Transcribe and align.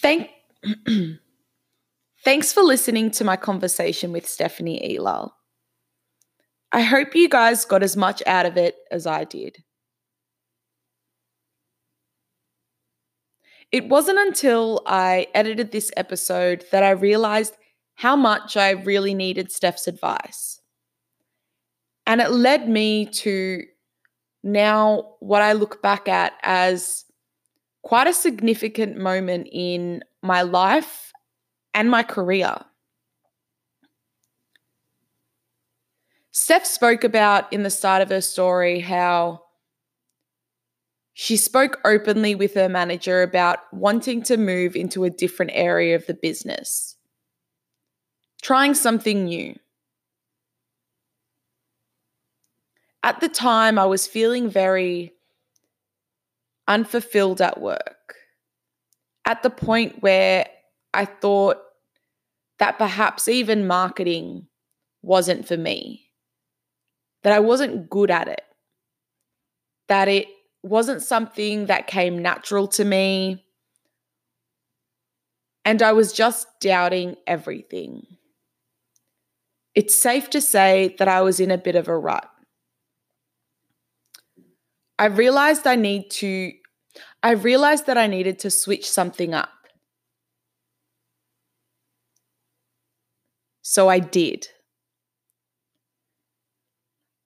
Thank 0.00 0.30
Thanks 2.24 2.52
for 2.52 2.62
listening 2.62 3.10
to 3.12 3.24
my 3.24 3.36
conversation 3.36 4.12
with 4.12 4.28
Stephanie 4.28 4.96
Elal. 4.96 5.32
I 6.70 6.82
hope 6.82 7.16
you 7.16 7.28
guys 7.28 7.64
got 7.64 7.82
as 7.82 7.96
much 7.96 8.22
out 8.26 8.46
of 8.46 8.56
it 8.56 8.76
as 8.92 9.06
I 9.06 9.24
did. 9.24 9.64
It 13.72 13.88
wasn't 13.88 14.18
until 14.18 14.82
I 14.86 15.26
edited 15.34 15.72
this 15.72 15.90
episode 15.96 16.64
that 16.70 16.84
I 16.84 16.90
realized 16.90 17.56
how 17.96 18.14
much 18.14 18.56
I 18.56 18.70
really 18.70 19.14
needed 19.14 19.50
Steph's 19.50 19.88
advice. 19.88 20.60
And 22.06 22.20
it 22.20 22.30
led 22.30 22.68
me 22.68 23.06
to 23.06 23.64
now 24.44 25.14
what 25.20 25.42
I 25.42 25.54
look 25.54 25.82
back 25.82 26.08
at 26.08 26.34
as 26.42 27.04
quite 27.82 28.06
a 28.06 28.14
significant 28.14 28.96
moment 28.96 29.48
in 29.52 30.02
my 30.22 30.42
life 30.42 31.12
and 31.74 31.90
my 31.90 32.02
career. 32.02 32.56
Steph 36.30 36.64
spoke 36.64 37.04
about 37.04 37.52
in 37.52 37.62
the 37.62 37.70
start 37.70 38.00
of 38.00 38.08
her 38.08 38.20
story 38.20 38.80
how 38.80 39.42
she 41.12 41.36
spoke 41.36 41.78
openly 41.84 42.34
with 42.34 42.54
her 42.54 42.70
manager 42.70 43.22
about 43.22 43.58
wanting 43.72 44.22
to 44.22 44.38
move 44.38 44.74
into 44.74 45.04
a 45.04 45.10
different 45.10 45.52
area 45.54 45.94
of 45.94 46.06
the 46.06 46.14
business, 46.14 46.96
trying 48.40 48.72
something 48.72 49.24
new. 49.24 49.54
At 53.02 53.20
the 53.20 53.28
time, 53.28 53.78
I 53.78 53.84
was 53.84 54.06
feeling 54.06 54.48
very 54.48 55.12
unfulfilled 56.68 57.40
at 57.40 57.60
work, 57.60 58.16
at 59.24 59.42
the 59.42 59.50
point 59.50 60.02
where 60.02 60.46
I 60.94 61.04
thought 61.04 61.58
that 62.58 62.78
perhaps 62.78 63.28
even 63.28 63.66
marketing 63.66 64.46
wasn't 65.02 65.46
for 65.46 65.56
me, 65.56 66.06
that 67.22 67.32
I 67.32 67.40
wasn't 67.40 67.90
good 67.90 68.10
at 68.10 68.28
it, 68.28 68.42
that 69.88 70.08
it 70.08 70.28
wasn't 70.62 71.02
something 71.02 71.66
that 71.66 71.86
came 71.86 72.22
natural 72.22 72.68
to 72.68 72.84
me. 72.84 73.44
And 75.64 75.82
I 75.82 75.92
was 75.92 76.12
just 76.12 76.46
doubting 76.60 77.16
everything. 77.26 78.06
It's 79.74 79.94
safe 79.94 80.28
to 80.30 80.40
say 80.40 80.94
that 80.98 81.08
I 81.08 81.22
was 81.22 81.40
in 81.40 81.50
a 81.50 81.58
bit 81.58 81.76
of 81.76 81.88
a 81.88 81.96
rut. 81.96 82.31
I 85.02 85.06
realized 85.06 85.66
I 85.66 85.74
need 85.74 86.12
to 86.22 86.52
I 87.24 87.32
realized 87.32 87.86
that 87.86 87.98
I 87.98 88.06
needed 88.06 88.38
to 88.38 88.50
switch 88.50 88.88
something 88.88 89.34
up. 89.34 89.48
So 93.62 93.88
I 93.88 93.98
did. 93.98 94.46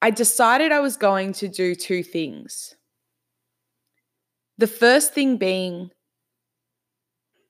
I 0.01 0.09
decided 0.09 0.71
I 0.71 0.79
was 0.79 0.97
going 0.97 1.33
to 1.33 1.47
do 1.47 1.75
two 1.75 2.01
things. 2.01 2.75
The 4.57 4.65
first 4.65 5.13
thing 5.13 5.37
being, 5.37 5.91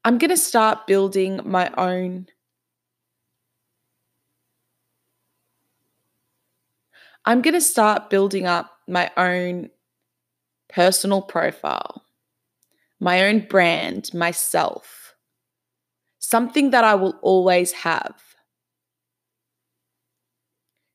I'm 0.04 0.18
going 0.18 0.32
to 0.32 0.36
start 0.52 0.88
building 0.88 1.40
my 1.46 1.72
own. 1.78 2.28
I'm 7.24 7.42
going 7.42 7.54
to 7.54 7.62
start 7.62 8.10
building 8.10 8.46
up 8.46 8.74
my 8.90 9.10
own 9.16 9.70
personal 10.70 11.22
profile, 11.22 12.04
my 13.00 13.26
own 13.28 13.48
brand, 13.48 14.14
myself, 14.14 15.14
something 16.20 16.72
that 16.72 16.84
I 16.84 16.96
will 16.96 17.18
always 17.22 17.72
have. 17.72 18.22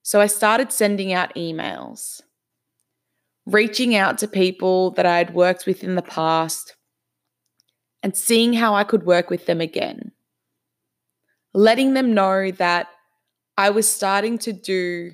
So 0.02 0.20
I 0.20 0.26
started 0.26 0.72
sending 0.72 1.12
out 1.12 1.34
emails 1.34 2.22
reaching 3.46 3.94
out 3.94 4.18
to 4.18 4.28
people 4.28 4.90
that 4.92 5.06
I 5.06 5.18
had 5.18 5.34
worked 5.34 5.66
with 5.66 5.82
in 5.82 5.94
the 5.94 6.02
past 6.02 6.76
and 8.02 8.16
seeing 8.16 8.52
how 8.52 8.74
I 8.74 8.84
could 8.84 9.04
work 9.04 9.30
with 9.30 9.46
them 9.46 9.60
again. 9.60 10.12
Letting 11.54 11.94
them 11.94 12.14
know 12.14 12.50
that 12.52 12.88
I 13.56 13.70
was 13.70 13.90
starting 13.90 14.38
to 14.38 14.52
do 14.52 15.12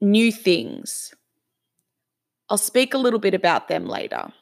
new 0.00 0.32
things. 0.32 1.14
I'll 2.48 2.58
speak 2.58 2.94
a 2.94 2.98
little 2.98 3.18
bit 3.18 3.34
about 3.34 3.68
them 3.68 3.86
later. 3.86 4.32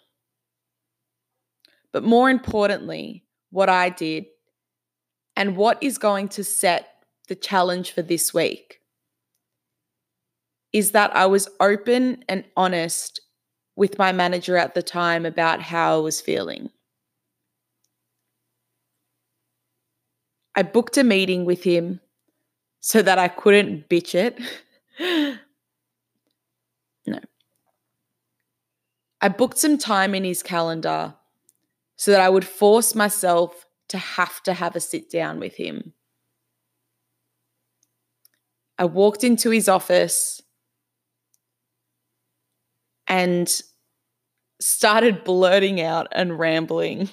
But 1.93 2.05
more 2.05 2.31
importantly, 2.31 3.25
what 3.51 3.69
I 3.69 3.89
did 3.89 4.27
and 5.35 5.57
what 5.57 5.83
is 5.83 5.99
going 5.99 6.29
to 6.31 6.45
set 6.45 6.89
the 7.29 7.35
challenge 7.35 7.93
for 7.93 8.03
this 8.03 8.33
week 8.33 8.81
is 10.73 10.93
that 10.93 11.15
I 11.17 11.27
was 11.27 11.49
open 11.61 12.25
and 12.29 12.45
honest 12.57 13.21
with 13.77 13.99
my 13.99 14.13
manager 14.13 14.57
at 14.57 14.75
the 14.75 14.83
time 14.83 15.27
about 15.27 15.61
how 15.63 15.97
I 15.97 16.01
was 16.01 16.21
feeling. 16.21 16.71
I 20.55 20.63
booked 20.63 20.97
a 20.97 21.05
meeting 21.05 21.45
with 21.45 21.63
him 21.63 22.01
so 22.81 23.03
that 23.03 23.19
I 23.19 23.29
couldn't 23.29 23.89
bitch 23.89 24.15
it. 24.15 24.41
I 29.21 29.29
booked 29.29 29.59
some 29.59 29.79
time 29.79 30.15
in 30.15 30.25
his 30.25 30.43
calendar 30.43 31.15
so 31.97 32.11
that 32.11 32.21
I 32.21 32.29
would 32.29 32.45
force 32.45 32.95
myself 32.95 33.67
to 33.89 33.99
have 33.99 34.43
to 34.43 34.53
have 34.53 34.77
a 34.77 34.81
sit 34.81 35.11
down 35.11 35.41
with 35.41 35.57
him. 35.57 35.95
I 38.79 38.85
walked 38.85 39.25
into 39.25 39.51
his 39.51 39.69
office 39.69 40.43
and 43.07 43.51
started 44.61 45.25
blurting 45.25 45.81
out 45.81 46.09
and 46.13 46.39
rambling 46.39 47.09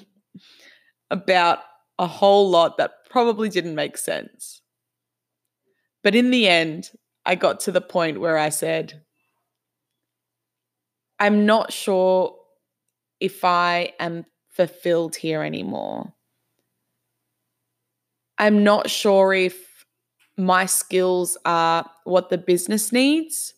about 1.09 1.59
a 1.99 2.07
whole 2.07 2.49
lot 2.49 2.77
that 2.77 2.91
probably 3.09 3.47
didn't 3.47 3.75
make 3.75 3.97
sense. 3.97 4.61
But 6.01 6.15
in 6.15 6.31
the 6.31 6.47
end, 6.47 6.89
I 7.25 7.35
got 7.35 7.61
to 7.61 7.71
the 7.71 7.81
point 7.81 8.19
where 8.19 8.37
I 8.37 8.49
said, 8.49 9.03
I'm 11.23 11.45
not 11.45 11.71
sure 11.71 12.35
if 13.21 13.45
I 13.45 13.93
am 13.97 14.25
fulfilled 14.49 15.15
here 15.15 15.41
anymore. 15.41 16.11
I'm 18.37 18.65
not 18.65 18.89
sure 18.89 19.33
if 19.33 19.85
my 20.35 20.65
skills 20.65 21.37
are 21.45 21.89
what 22.03 22.29
the 22.29 22.37
business 22.37 22.91
needs. 22.91 23.53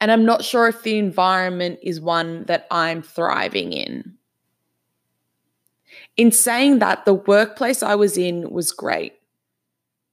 And 0.00 0.10
I'm 0.10 0.24
not 0.24 0.46
sure 0.46 0.66
if 0.66 0.82
the 0.82 0.96
environment 0.96 1.78
is 1.82 2.00
one 2.00 2.44
that 2.44 2.66
I'm 2.70 3.02
thriving 3.02 3.74
in. 3.74 4.14
In 6.16 6.32
saying 6.32 6.78
that, 6.78 7.04
the 7.04 7.12
workplace 7.12 7.82
I 7.82 7.96
was 7.96 8.16
in 8.16 8.48
was 8.50 8.72
great. 8.72 9.12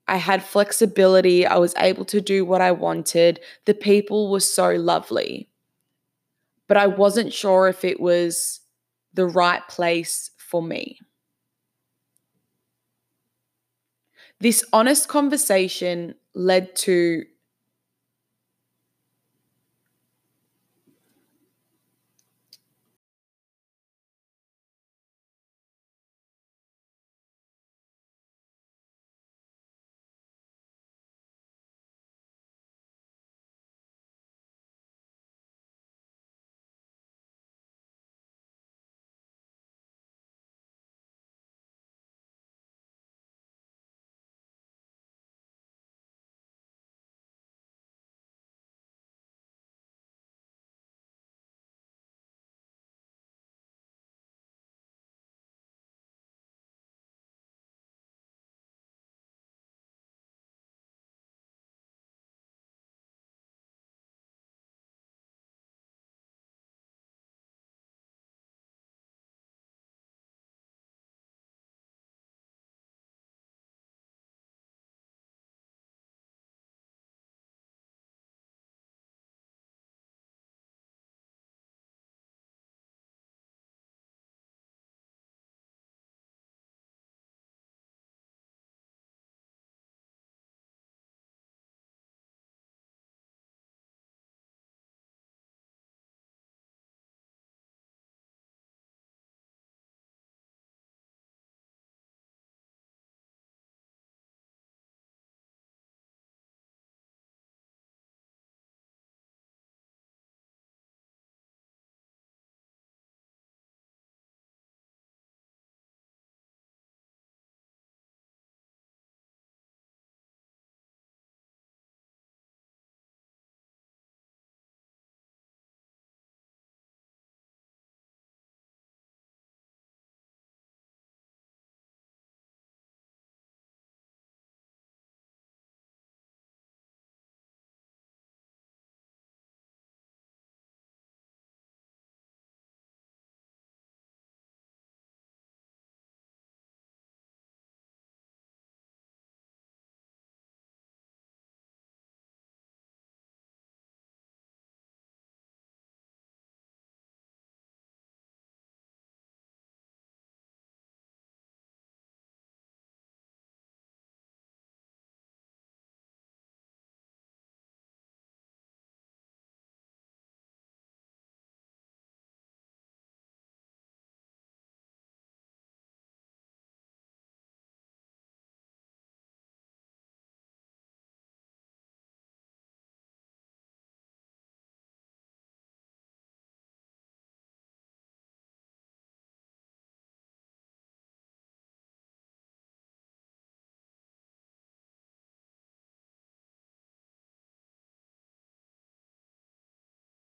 I 0.09 0.17
had 0.17 0.43
flexibility. 0.43 1.45
I 1.45 1.55
was 1.55 1.73
able 1.77 2.03
to 2.03 2.19
do 2.19 2.43
what 2.43 2.59
I 2.59 2.73
wanted. 2.73 3.39
The 3.63 3.73
people 3.73 4.29
were 4.29 4.41
so 4.41 4.71
lovely. 4.71 5.49
But 6.69 6.77
I 6.77 6.87
wasn't 6.87 7.33
sure 7.33 7.67
if 7.67 7.83
it 7.83 7.99
was 7.99 8.61
the 9.13 9.25
right 9.25 9.67
place 9.67 10.31
for 10.37 10.63
me. 10.63 10.99
This 14.39 14.63
honest 14.71 15.09
conversation 15.09 16.15
led 16.33 16.75
to 16.77 17.25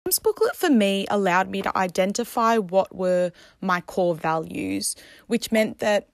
This 0.06 0.20
booklet 0.20 0.56
for 0.56 0.70
me 0.70 1.08
allowed 1.10 1.50
me 1.50 1.64
to 1.64 1.76
identify 1.76 2.60
what 2.60 2.96
were 2.96 3.32
my 3.60 3.82
core 3.82 4.14
values, 4.14 4.96
which 5.26 5.52
meant 5.52 5.80
that 5.80 6.10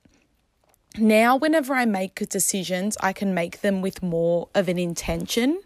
now 0.98 1.36
whenever 1.36 1.74
I 1.74 1.84
make 1.84 2.16
decisions, 2.30 2.96
I 3.02 3.12
can 3.12 3.34
make 3.34 3.60
them 3.60 3.82
with 3.82 4.02
more 4.02 4.48
of 4.56 4.70
an 4.70 4.80
intention. 4.80 5.60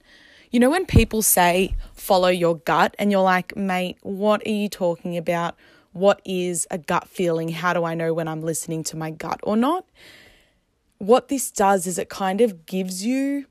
You 0.50 0.60
know, 0.60 0.72
when 0.72 0.88
people 0.88 1.22
say 1.22 1.76
follow 1.94 2.30
your 2.30 2.56
gut, 2.56 2.96
and 2.98 3.12
you're 3.12 3.22
like, 3.22 3.56
mate, 3.56 4.00
what 4.02 4.42
are 4.48 4.50
you 4.50 4.70
talking 4.70 5.18
about? 5.18 5.56
What 5.92 6.20
is 6.26 6.66
a 6.72 6.80
gut 6.80 7.08
feeling? 7.08 7.50
How 7.50 7.74
do 7.74 7.84
I 7.84 7.94
know 7.94 8.12
when 8.12 8.28
I'm 8.28 8.42
listening 8.42 8.84
to 8.86 8.98
my 8.98 9.12
gut 9.12 9.40
or 9.44 9.56
not? 9.56 9.86
What 10.98 11.28
this 11.28 11.52
does 11.52 11.86
is 11.86 12.00
it 12.00 12.10
kind 12.10 12.42
of 12.42 12.66
gives 12.66 13.06
you 13.06 13.46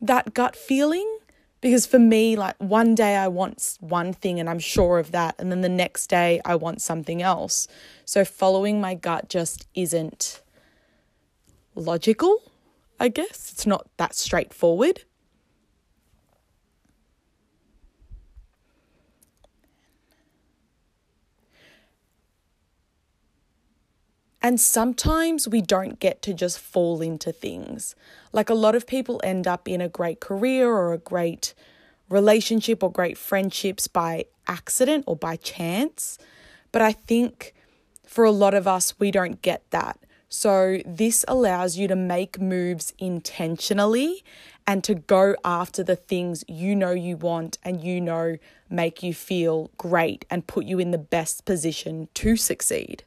that 0.00 0.32
gut 0.32 0.56
feeling 0.56 1.15
because 1.60 1.86
for 1.86 1.98
me, 1.98 2.36
like 2.36 2.56
one 2.58 2.94
day 2.94 3.16
I 3.16 3.28
want 3.28 3.76
one 3.80 4.12
thing 4.12 4.38
and 4.40 4.48
I'm 4.48 4.58
sure 4.58 4.98
of 4.98 5.12
that, 5.12 5.34
and 5.38 5.50
then 5.50 5.62
the 5.62 5.68
next 5.68 6.08
day 6.08 6.40
I 6.44 6.56
want 6.56 6.82
something 6.82 7.22
else. 7.22 7.68
So 8.04 8.24
following 8.24 8.80
my 8.80 8.94
gut 8.94 9.28
just 9.28 9.66
isn't 9.74 10.42
logical, 11.74 12.42
I 12.98 13.08
guess. 13.08 13.52
It's 13.52 13.66
not 13.66 13.88
that 13.96 14.14
straightforward. 14.14 15.04
And 24.42 24.60
sometimes 24.60 25.48
we 25.48 25.60
don't 25.60 25.98
get 25.98 26.22
to 26.22 26.34
just 26.34 26.58
fall 26.58 27.00
into 27.00 27.32
things. 27.32 27.94
Like 28.32 28.50
a 28.50 28.54
lot 28.54 28.74
of 28.74 28.86
people 28.86 29.20
end 29.24 29.46
up 29.46 29.68
in 29.68 29.80
a 29.80 29.88
great 29.88 30.20
career 30.20 30.70
or 30.70 30.92
a 30.92 30.98
great 30.98 31.54
relationship 32.08 32.82
or 32.82 32.92
great 32.92 33.18
friendships 33.18 33.88
by 33.88 34.26
accident 34.46 35.04
or 35.06 35.16
by 35.16 35.36
chance. 35.36 36.18
But 36.70 36.82
I 36.82 36.92
think 36.92 37.54
for 38.06 38.24
a 38.24 38.30
lot 38.30 38.54
of 38.54 38.68
us, 38.68 38.98
we 38.98 39.10
don't 39.10 39.42
get 39.42 39.68
that. 39.70 39.98
So, 40.28 40.78
this 40.84 41.24
allows 41.28 41.76
you 41.76 41.86
to 41.86 41.94
make 41.94 42.40
moves 42.40 42.92
intentionally 42.98 44.24
and 44.66 44.82
to 44.82 44.94
go 44.94 45.36
after 45.44 45.84
the 45.84 45.94
things 45.94 46.44
you 46.48 46.74
know 46.74 46.90
you 46.90 47.16
want 47.16 47.58
and 47.62 47.80
you 47.80 48.00
know 48.00 48.36
make 48.68 49.02
you 49.02 49.14
feel 49.14 49.70
great 49.78 50.24
and 50.28 50.46
put 50.46 50.64
you 50.64 50.80
in 50.80 50.90
the 50.90 50.98
best 50.98 51.44
position 51.44 52.08
to 52.14 52.36
succeed. 52.36 53.04